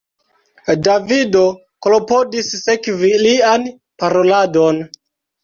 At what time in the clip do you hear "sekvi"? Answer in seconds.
2.63-3.13